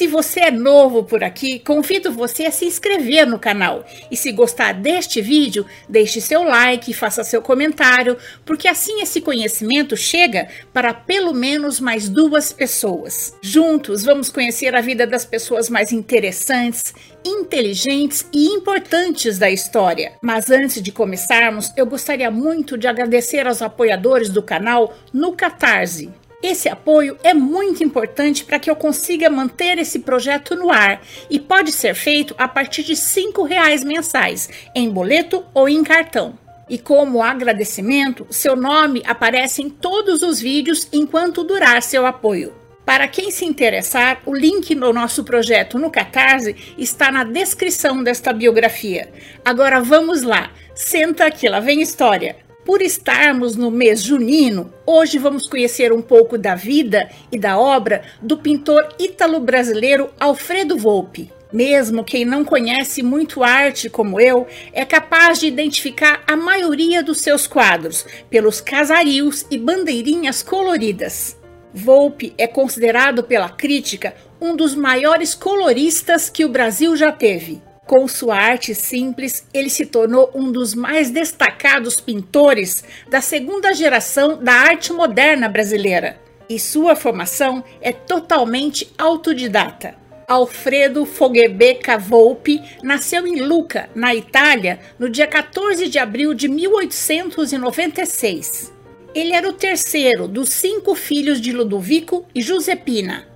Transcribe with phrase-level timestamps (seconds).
[0.00, 3.84] Se você é novo por aqui, convido você a se inscrever no canal.
[4.10, 9.98] E se gostar deste vídeo, deixe seu like, faça seu comentário, porque assim esse conhecimento
[9.98, 13.36] chega para pelo menos mais duas pessoas.
[13.42, 20.12] Juntos vamos conhecer a vida das pessoas mais interessantes, inteligentes e importantes da história.
[20.22, 26.08] Mas antes de começarmos, eu gostaria muito de agradecer aos apoiadores do canal no Catarse.
[26.42, 31.38] Esse apoio é muito importante para que eu consiga manter esse projeto no ar e
[31.38, 36.38] pode ser feito a partir de R$ reais mensais, em boleto ou em cartão.
[36.68, 42.54] E como agradecimento, seu nome aparece em todos os vídeos enquanto durar seu apoio.
[42.86, 48.32] Para quem se interessar, o link no nosso projeto no Catarse está na descrição desta
[48.32, 49.12] biografia.
[49.44, 52.49] Agora vamos lá, senta aqui, lá vem história.
[52.64, 58.02] Por estarmos no mês junino, hoje vamos conhecer um pouco da vida e da obra
[58.20, 61.32] do pintor ítalo-brasileiro Alfredo Volpi.
[61.50, 67.22] Mesmo quem não conhece muito arte como eu, é capaz de identificar a maioria dos
[67.22, 71.36] seus quadros pelos casarios e bandeirinhas coloridas.
[71.72, 77.60] Volpe é considerado pela crítica um dos maiores coloristas que o Brasil já teve.
[77.90, 84.38] Com sua arte simples, ele se tornou um dos mais destacados pintores da segunda geração
[84.40, 86.16] da arte moderna brasileira.
[86.48, 89.96] E sua formação é totalmente autodidata.
[90.28, 98.72] Alfredo Foguebeca Volpi nasceu em Lucca, na Itália, no dia 14 de abril de 1896.
[99.12, 103.29] Ele era o terceiro dos cinco filhos de Ludovico e Giuseppina.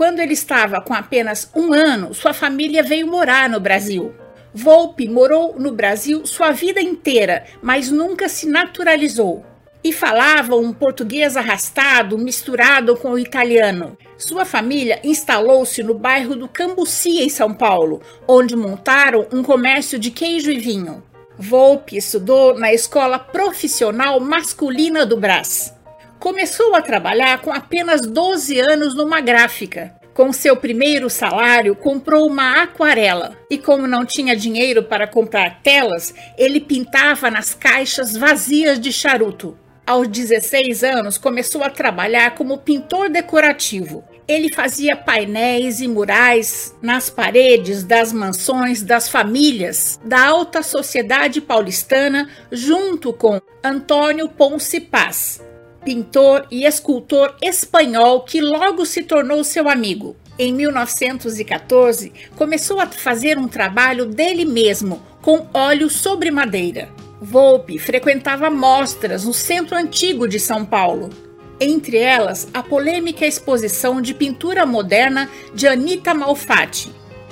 [0.00, 4.14] Quando ele estava com apenas um ano, sua família veio morar no Brasil.
[4.54, 9.44] Volpe morou no Brasil sua vida inteira, mas nunca se naturalizou.
[9.84, 13.94] E falava um português arrastado, misturado com o italiano.
[14.16, 20.10] Sua família instalou-se no bairro do Cambuci, em São Paulo, onde montaram um comércio de
[20.10, 21.02] queijo e vinho.
[21.36, 25.78] Volpe estudou na Escola Profissional Masculina do Brás.
[26.20, 29.98] Começou a trabalhar com apenas 12 anos numa gráfica.
[30.12, 36.14] Com seu primeiro salário, comprou uma aquarela e, como não tinha dinheiro para comprar telas,
[36.36, 39.56] ele pintava nas caixas vazias de charuto.
[39.86, 44.04] Aos 16 anos, começou a trabalhar como pintor decorativo.
[44.28, 52.28] Ele fazia painéis e murais nas paredes das mansões das famílias da alta sociedade paulistana,
[52.52, 55.40] junto com Antônio Ponce Paz,
[55.84, 60.16] pintor e escultor espanhol que logo se tornou seu amigo.
[60.38, 66.88] Em 1914, começou a fazer um trabalho dele mesmo, com óleo sobre madeira.
[67.20, 71.10] Volpe frequentava mostras no centro antigo de São Paulo.
[71.60, 76.90] Entre elas, a polêmica exposição de pintura moderna de Anita Malfatti,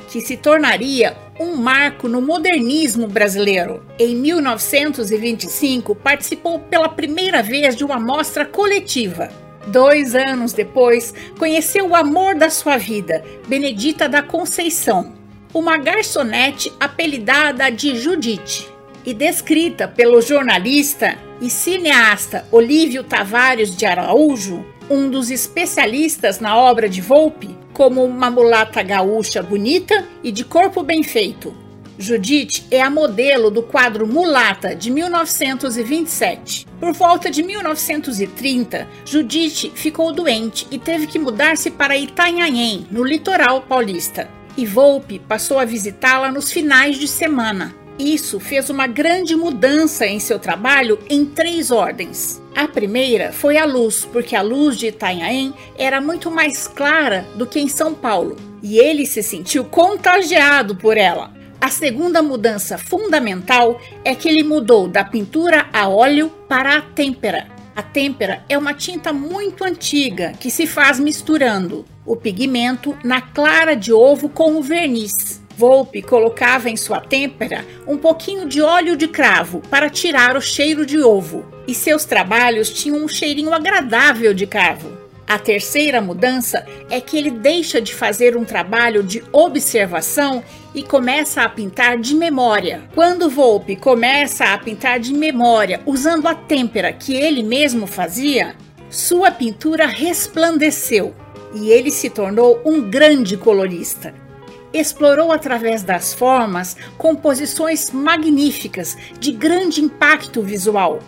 [0.09, 3.83] que se tornaria um marco no modernismo brasileiro.
[3.99, 9.29] Em 1925, participou pela primeira vez de uma mostra coletiva.
[9.69, 15.13] Dois anos depois, conheceu o amor da sua vida, Benedita da Conceição,
[15.53, 18.69] uma garçonete apelidada de Judite
[19.05, 26.89] e descrita pelo jornalista e cineasta Olívio Tavares de Araújo, um dos especialistas na obra
[26.89, 31.55] de Volpe, como uma mulata gaúcha bonita e de corpo bem feito.
[31.97, 36.66] Judite é a modelo do quadro Mulata de 1927.
[36.81, 43.62] Por volta de 1930, Judite ficou doente e teve que mudar-se para Itanhaém, no litoral
[43.62, 44.28] paulista.
[44.56, 47.77] E Volpe passou a visitá-la nos finais de semana.
[47.98, 52.41] Isso fez uma grande mudança em seu trabalho em três ordens.
[52.54, 57.44] A primeira foi a luz, porque a luz de Itanhaém era muito mais clara do
[57.44, 61.33] que em São Paulo, e ele se sentiu contagiado por ela.
[61.60, 67.48] A segunda mudança fundamental é que ele mudou da pintura a óleo para a têmpera.
[67.74, 73.74] A têmpera é uma tinta muito antiga que se faz misturando o pigmento na clara
[73.74, 75.42] de ovo com o verniz.
[75.59, 80.87] Volpe colocava em sua têmpera um pouquinho de óleo de cravo para tirar o cheiro
[80.87, 84.97] de ovo, e seus trabalhos tinham um cheirinho agradável de cravo.
[85.27, 91.43] A terceira mudança é que ele deixa de fazer um trabalho de observação e começa
[91.43, 92.84] a pintar de memória.
[92.95, 98.54] Quando Volpe começa a pintar de memória usando a têmpera que ele mesmo fazia,
[98.89, 101.16] sua pintura resplandeceu
[101.53, 104.28] e ele se tornou um grande colorista.
[104.72, 111.00] Explorou através das formas composições magníficas de grande impacto visual.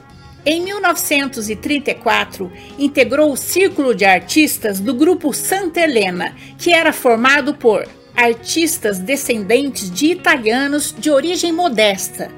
[0.44, 7.86] Em 1934, integrou o círculo de artistas do grupo Santa Helena, que era formado por
[8.16, 12.30] artistas descendentes de italianos de origem modesta,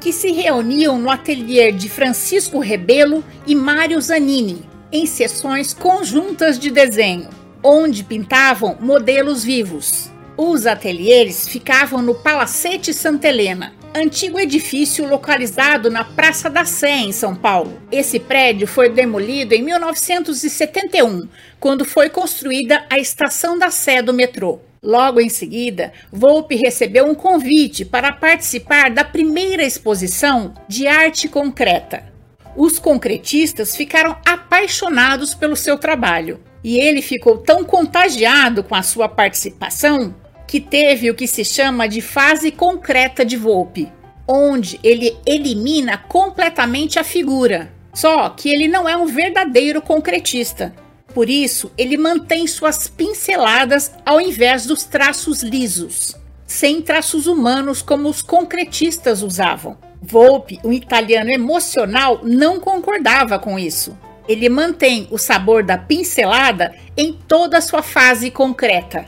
[0.00, 6.70] que se reuniam no ateliê de Francisco Rebelo e Mário Zanini, em sessões conjuntas de
[6.70, 7.30] desenho,
[7.62, 10.09] onde pintavam modelos vivos.
[10.42, 17.12] Os ateliês ficavam no Palacete Santa Helena, antigo edifício localizado na Praça da Sé, em
[17.12, 17.78] São Paulo.
[17.92, 21.28] Esse prédio foi demolido em 1971,
[21.60, 24.60] quando foi construída a estação da Sé do metrô.
[24.82, 32.10] Logo em seguida, Volpe recebeu um convite para participar da primeira exposição de arte concreta.
[32.56, 39.06] Os concretistas ficaram apaixonados pelo seu trabalho e ele ficou tão contagiado com a sua
[39.06, 40.14] participação
[40.50, 43.90] que teve o que se chama de fase concreta de Volpe,
[44.26, 47.72] onde ele elimina completamente a figura.
[47.94, 50.74] Só que ele não é um verdadeiro concretista
[51.14, 56.16] por isso, ele mantém suas pinceladas ao invés dos traços lisos,
[56.46, 59.76] sem traços humanos como os concretistas usavam.
[60.00, 63.98] Volpe, um italiano emocional, não concordava com isso.
[64.28, 69.06] Ele mantém o sabor da pincelada em toda a sua fase concreta.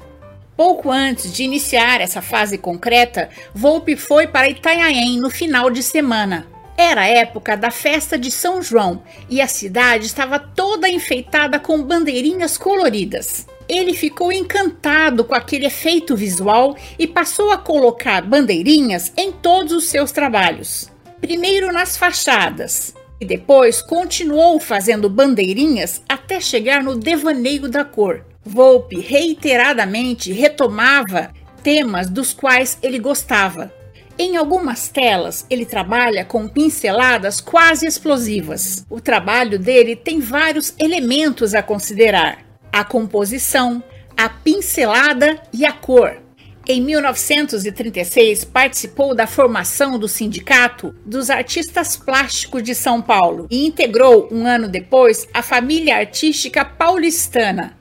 [0.56, 6.46] Pouco antes de iniciar essa fase concreta, Volpe foi para Itanhaém no final de semana
[6.76, 11.82] era a época da festa de São João e a cidade estava toda enfeitada com
[11.82, 13.46] bandeirinhas coloridas.
[13.68, 19.88] Ele ficou encantado com aquele efeito visual e passou a colocar bandeirinhas em todos os
[19.88, 20.90] seus trabalhos.
[21.20, 28.31] Primeiro nas fachadas, e depois continuou fazendo bandeirinhas até chegar no devaneio da cor.
[28.44, 33.72] Volpe reiteradamente retomava temas dos quais ele gostava,
[34.18, 38.84] em algumas telas, ele trabalha com pinceladas quase explosivas.
[38.90, 43.82] O trabalho dele tem vários elementos a considerar: a composição,
[44.16, 46.20] a pincelada e a cor.
[46.68, 54.28] Em 1936, participou da formação do Sindicato dos Artistas Plásticos de São Paulo e integrou,
[54.30, 57.76] um ano depois, a família artística paulistana,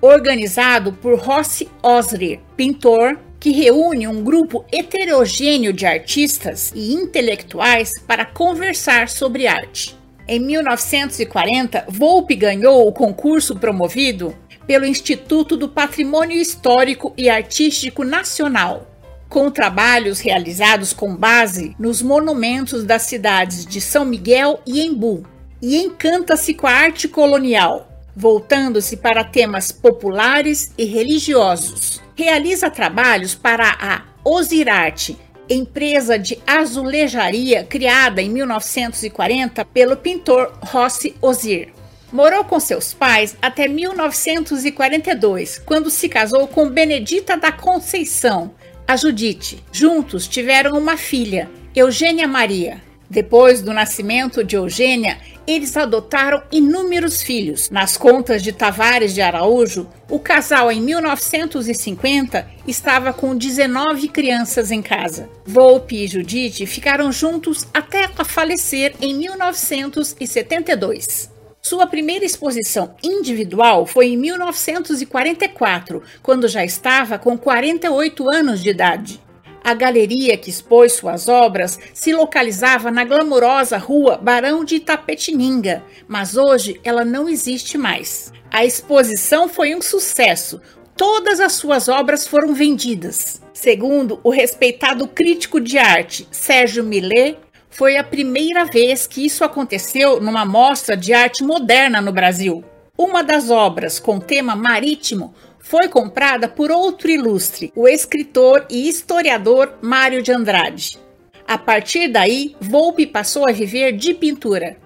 [0.00, 8.24] organizado por Rossi Osri, pintor, que reúne um grupo heterogêneo de artistas e intelectuais para
[8.24, 9.96] conversar sobre arte.
[10.26, 14.34] Em 1940, Volpe ganhou o concurso promovido
[14.66, 18.86] pelo Instituto do Patrimônio Histórico e Artístico Nacional,
[19.28, 25.24] com trabalhos realizados com base nos monumentos das cidades de São Miguel e Embu,
[25.62, 27.87] e encanta-se com a arte colonial,
[28.18, 35.16] voltando-se para temas populares e religiosos realiza trabalhos para a Osirarte,
[35.48, 41.68] empresa de azulejaria criada em 1940 pelo pintor Rossi Osir.
[42.12, 48.52] Morou com seus pais até 1942, quando se casou com Benedita da Conceição,
[48.84, 49.62] a Judite.
[49.70, 52.82] Juntos tiveram uma filha, Eugênia Maria.
[53.08, 55.18] Depois do nascimento de Eugênia,
[55.48, 57.70] eles adotaram inúmeros filhos.
[57.70, 64.82] Nas contas de Tavares de Araújo, o casal em 1950 estava com 19 crianças em
[64.82, 65.30] casa.
[65.46, 71.30] Volpe e Judite ficaram juntos até falecer em 1972.
[71.62, 79.18] Sua primeira exposição individual foi em 1944, quando já estava com 48 anos de idade.
[79.62, 86.36] A galeria que expôs suas obras se localizava na glamourosa rua Barão de Itapetininga, mas
[86.36, 88.32] hoje ela não existe mais.
[88.50, 90.60] A exposição foi um sucesso.
[90.96, 93.42] Todas as suas obras foram vendidas.
[93.52, 97.38] Segundo o respeitado crítico de arte Sérgio Millet,
[97.68, 102.64] foi a primeira vez que isso aconteceu numa mostra de arte moderna no Brasil.
[102.96, 105.32] Uma das obras com tema marítimo
[105.68, 110.98] foi comprada por outro ilustre, o escritor e historiador Mário de Andrade.
[111.46, 114.78] A partir daí, Volpe passou a viver de pintura.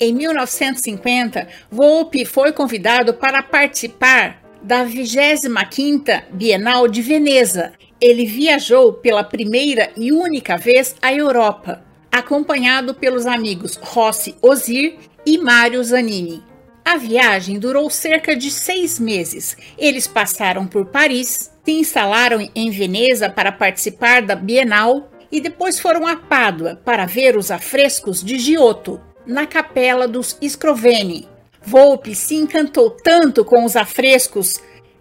[0.00, 7.74] Em 1950, Volpe foi convidado para participar da 25ª Bienal de Veneza.
[8.00, 15.36] Ele viajou pela primeira e única vez à Europa, acompanhado pelos amigos Rossi Ozir e
[15.36, 16.53] Mário Zanini.
[16.84, 19.56] A viagem durou cerca de seis meses.
[19.78, 26.06] Eles passaram por Paris, se instalaram em Veneza para participar da Bienal e depois foram
[26.06, 31.26] a Pádua para ver os afrescos de Giotto, na capela dos Scroveni.
[31.62, 34.60] Volpe se encantou tanto com os afrescos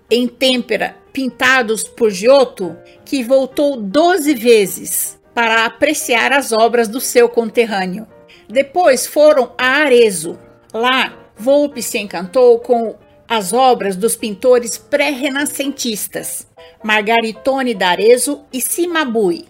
[0.10, 7.28] em têmpera pintados por Giotto que voltou 12 vezes para apreciar as obras do seu
[7.28, 8.08] conterrâneo.
[8.48, 10.40] Depois foram a Arezzo.
[10.74, 12.96] Lá, Volpe se encantou com
[13.28, 16.48] as obras dos pintores pré-renascentistas,
[16.82, 19.50] Margaritone d'Arezzo e Cimabue.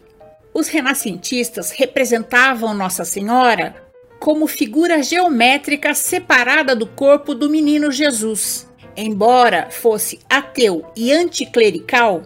[0.56, 3.76] Os renascentistas representavam Nossa Senhora
[4.20, 8.68] como figura geométrica separada do corpo do menino Jesus.
[8.98, 12.24] Embora fosse ateu e anticlerical,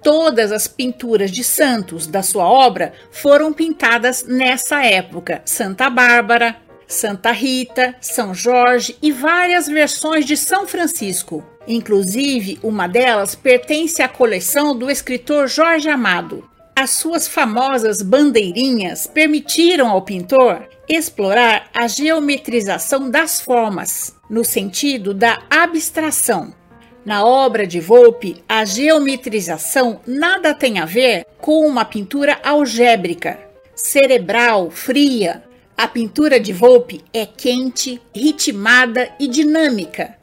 [0.00, 5.42] todas as pinturas de santos da sua obra foram pintadas nessa época.
[5.44, 11.44] Santa Bárbara, Santa Rita, São Jorge e várias versões de São Francisco.
[11.66, 16.48] Inclusive, uma delas pertence à coleção do escritor Jorge Amado.
[16.74, 25.42] As suas famosas bandeirinhas permitiram ao pintor explorar a geometrização das formas, no sentido da
[25.50, 26.54] abstração.
[27.04, 33.38] Na obra de Volpe, a geometrização nada tem a ver com uma pintura algébrica,
[33.74, 35.42] cerebral, fria,
[35.78, 40.18] a pintura de Volpe é quente, ritmada e dinâmica,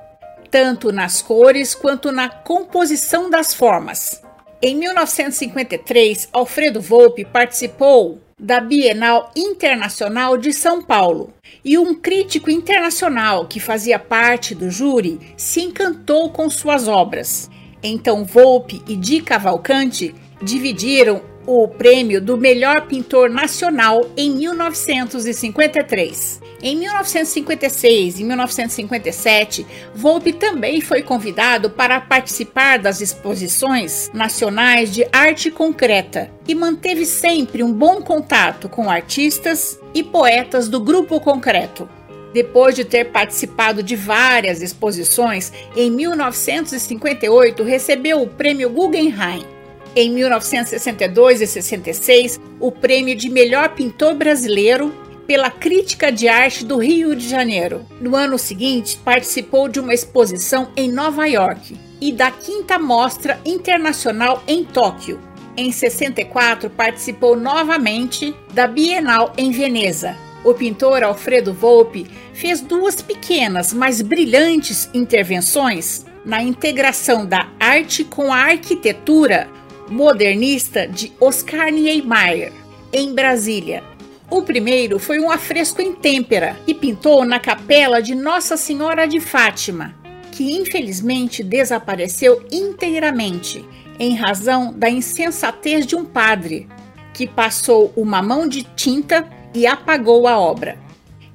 [0.52, 4.22] tanto nas cores quanto na composição das formas.
[4.62, 11.34] Em 1953, Alfredo Volpe participou da Bienal Internacional de São Paulo
[11.64, 17.50] e um crítico internacional que fazia parte do júri se encantou com suas obras.
[17.82, 26.42] Então Volpe e Di Cavalcante dividiram o prêmio do melhor pintor nacional em 1953.
[26.62, 35.52] Em 1956 e 1957, Volpe também foi convidado para participar das exposições nacionais de arte
[35.52, 41.88] concreta e manteve sempre um bom contato com artistas e poetas do grupo concreto.
[42.34, 49.55] Depois de ter participado de várias exposições, em 1958 recebeu o prêmio Guggenheim
[49.96, 54.94] em 1962 e 66, o prêmio de melhor pintor brasileiro
[55.26, 57.86] pela Crítica de Arte do Rio de Janeiro.
[58.00, 64.44] No ano seguinte, participou de uma exposição em Nova York e da Quinta Mostra Internacional
[64.48, 65.20] em Tóquio.
[65.58, 70.16] Em 64, participou novamente da Bienal em Veneza.
[70.44, 78.32] O pintor Alfredo Volpi fez duas pequenas, mas brilhantes intervenções na integração da arte com
[78.34, 79.48] a arquitetura
[79.88, 82.52] modernista de Oscar Niemeyer,
[82.92, 83.84] em Brasília.
[84.30, 89.20] O primeiro foi um afresco em têmpera e pintou na capela de Nossa Senhora de
[89.20, 89.94] Fátima,
[90.32, 93.64] que infelizmente desapareceu inteiramente
[94.00, 96.68] em razão da insensatez de um padre
[97.14, 100.78] que passou uma mão de tinta e apagou a obra.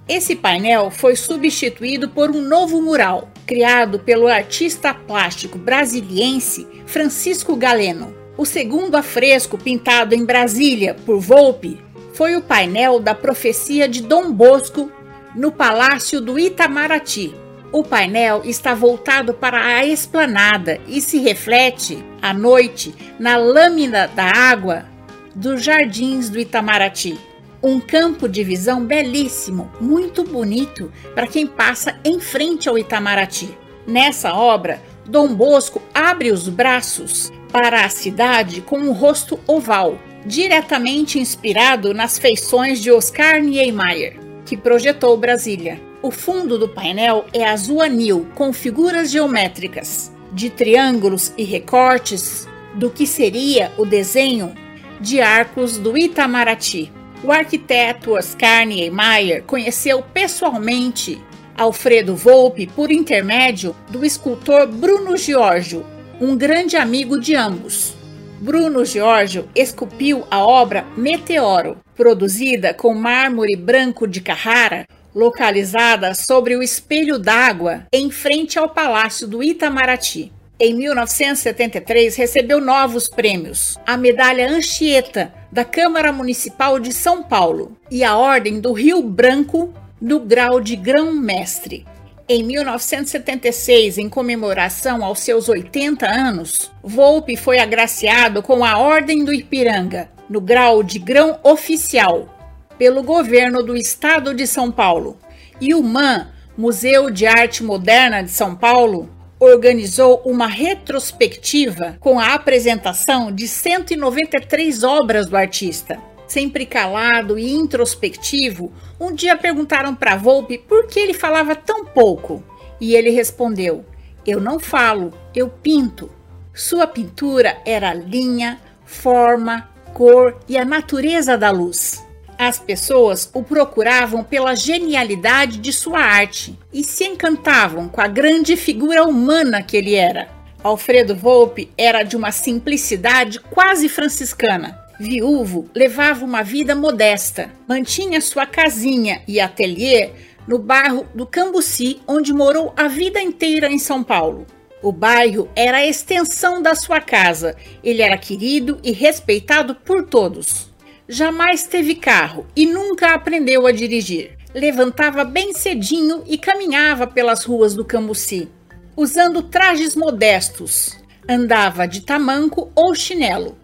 [0.07, 8.20] Esse painel foi substituído por um novo mural, criado pelo artista plástico brasiliense Francisco Galeno.
[8.41, 11.79] O segundo afresco pintado em Brasília por Volpe
[12.15, 14.91] foi o painel da profecia de Dom Bosco
[15.37, 17.35] no Palácio do Itamaraty.
[17.71, 24.33] O painel está voltado para a esplanada e se reflete à noite na lâmina da
[24.35, 24.87] água
[25.35, 27.21] dos jardins do Itamaraty.
[27.63, 33.55] Um campo de visão belíssimo, muito bonito para quem passa em frente ao Itamaraty.
[33.87, 41.19] Nessa obra, Dom Bosco abre os braços para a cidade com um rosto oval, diretamente
[41.19, 45.81] inspirado nas feições de Oscar Niemeyer, que projetou Brasília.
[46.03, 52.89] O fundo do painel é azul anil, com figuras geométricas, de triângulos e recortes do
[52.89, 54.55] que seria o desenho
[55.01, 56.93] de arcos do Itamaraty.
[57.23, 61.21] O arquiteto Oscar Niemeyer conheceu pessoalmente
[61.57, 65.85] Alfredo Volpe por intermédio do escultor Bruno Giorgio,
[66.21, 67.95] um grande amigo de ambos.
[68.41, 76.63] Bruno Giorgio esculpiu a obra Meteoro, produzida com mármore branco de Carrara, localizada sobre o
[76.63, 80.31] espelho d'água em frente ao Palácio do Itamaraty.
[80.59, 88.05] Em 1973, recebeu novos prêmios: a Medalha Anchieta da Câmara Municipal de São Paulo e
[88.05, 91.87] a Ordem do Rio Branco no grau de grão-mestre.
[92.33, 99.35] Em 1976, em comemoração aos seus 80 anos, Volpe foi agraciado com a Ordem do
[99.35, 102.33] Ipiranga, no grau de grão oficial,
[102.79, 105.19] pelo governo do estado de São Paulo.
[105.61, 109.11] E o MAN, Museu de Arte Moderna de São Paulo,
[109.41, 115.99] organizou uma retrospectiva com a apresentação de 193 obras do artista.
[116.31, 122.41] Sempre calado e introspectivo, um dia perguntaram para Volpe por que ele falava tão pouco.
[122.81, 123.85] E ele respondeu:
[124.25, 126.09] Eu não falo, eu pinto.
[126.55, 132.01] Sua pintura era linha, forma, cor e a natureza da luz.
[132.39, 138.57] As pessoas o procuravam pela genialidade de sua arte e se encantavam com a grande
[138.57, 140.29] figura humana que ele era.
[140.63, 144.80] Alfredo Volpe era de uma simplicidade quase franciscana.
[145.01, 150.11] Viúvo, levava uma vida modesta, mantinha sua casinha e ateliê
[150.47, 154.47] no bairro do Cambuci, onde morou a vida inteira em São Paulo.
[154.83, 157.57] O bairro era a extensão da sua casa.
[157.83, 160.69] Ele era querido e respeitado por todos.
[161.09, 164.37] Jamais teve carro e nunca aprendeu a dirigir.
[164.55, 168.51] Levantava bem cedinho e caminhava pelas ruas do Cambuci,
[168.95, 170.99] usando trajes modestos.
[171.27, 173.60] Andava de tamanco ou chinelo.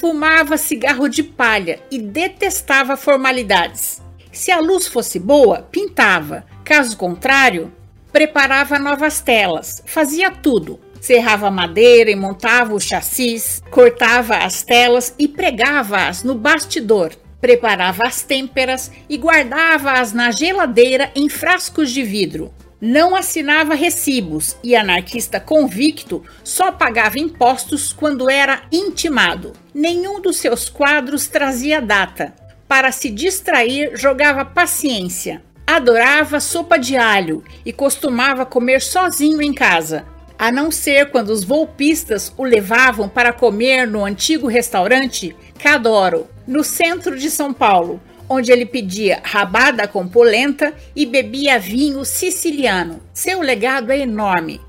[0.00, 4.00] Fumava cigarro de palha e detestava formalidades.
[4.32, 6.46] Se a luz fosse boa, pintava.
[6.64, 7.70] Caso contrário,
[8.10, 10.80] preparava novas telas, fazia tudo.
[11.02, 17.12] Serrava madeira e montava o chassis, cortava as telas e pregava-as no bastidor.
[17.38, 22.50] Preparava as têmperas e guardava-as na geladeira em frascos de vidro.
[22.80, 29.52] Não assinava recibos e, anarquista convicto, só pagava impostos quando era intimado.
[29.74, 32.34] Nenhum dos seus quadros trazia data.
[32.66, 35.42] Para se distrair, jogava paciência.
[35.66, 40.06] Adorava sopa de alho e costumava comer sozinho em casa,
[40.38, 46.64] a não ser quando os volpistas o levavam para comer no antigo restaurante Cadoro, no
[46.64, 53.00] centro de São Paulo, onde ele pedia rabada com polenta e bebia vinho siciliano.
[53.12, 54.60] Seu legado é enorme.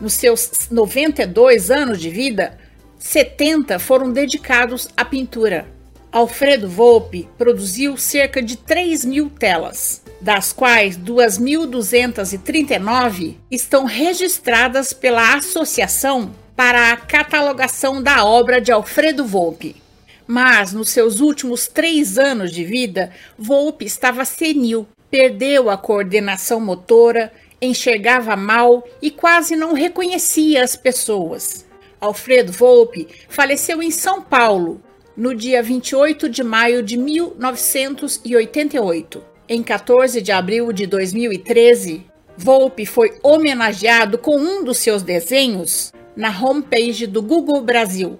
[0.00, 2.56] Nos seus 92 anos de vida,
[2.98, 5.66] 70 foram dedicados à pintura.
[6.10, 16.34] Alfredo Volpe produziu cerca de 3 mil telas, das quais 2.239 estão registradas pela Associação
[16.56, 19.81] para a Catalogação da Obra de Alfredo Volpe.
[20.26, 27.32] Mas nos seus últimos três anos de vida, Volpe estava senil, perdeu a coordenação motora,
[27.60, 31.66] enxergava mal e quase não reconhecia as pessoas.
[32.00, 34.80] Alfredo Volpe faleceu em São Paulo
[35.16, 39.22] no dia 28 de maio de 1988.
[39.48, 42.04] Em 14 de abril de 2013,
[42.36, 48.18] Volpe foi homenageado com um dos seus desenhos na homepage do Google Brasil.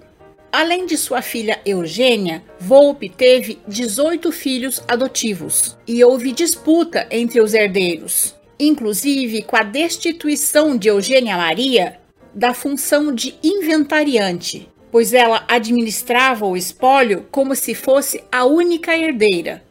[0.53, 7.55] Além de sua filha Eugênia, Volpe teve 18 filhos adotivos e houve disputa entre os
[7.55, 11.99] herdeiros, inclusive com a destituição de Eugênia Maria
[12.35, 19.63] da função de inventariante, pois ela administrava o espólio como se fosse a única herdeira.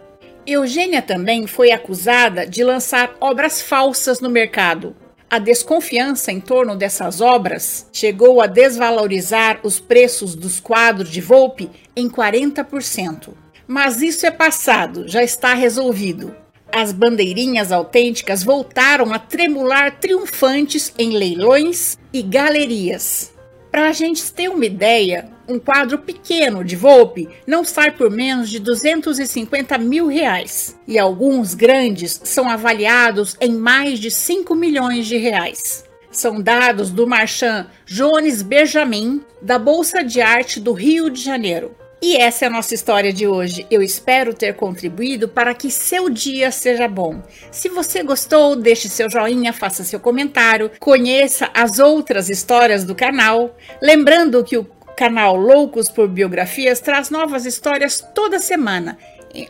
[0.44, 4.96] Eugênia também foi acusada de lançar obras falsas no mercado.
[5.32, 11.70] A desconfiança em torno dessas obras chegou a desvalorizar os preços dos quadros de Volpe
[11.96, 13.30] em 40%.
[13.66, 16.36] Mas isso é passado, já está resolvido.
[16.70, 23.32] As bandeirinhas autênticas voltaram a tremular triunfantes em leilões e galerias.
[23.72, 28.50] Para a gente ter uma ideia, um quadro pequeno de Volpe não sai por menos
[28.50, 35.16] de 250 mil reais e alguns grandes são avaliados em mais de 5 milhões de
[35.16, 35.86] reais.
[36.10, 41.74] São dados do marchand Jones Benjamin, da Bolsa de Arte do Rio de Janeiro.
[42.02, 43.64] E essa é a nossa história de hoje.
[43.70, 47.22] Eu espero ter contribuído para que seu dia seja bom.
[47.52, 53.56] Se você gostou, deixe seu joinha, faça seu comentário, conheça as outras histórias do canal.
[53.80, 58.98] Lembrando que o canal Loucos por Biografias traz novas histórias toda semana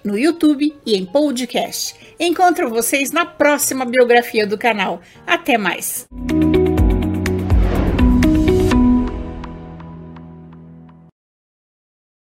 [0.04, 1.94] no YouTube e em podcast.
[2.20, 5.00] Encontro vocês na próxima biografia do canal.
[5.26, 6.06] Até mais!